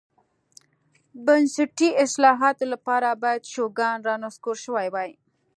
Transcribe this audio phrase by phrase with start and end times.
[1.25, 5.11] بنسټي اصلاحاتو لپاره باید شوګان رانسکور شوی وای.